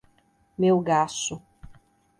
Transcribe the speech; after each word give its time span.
Melgaço 0.57 1.39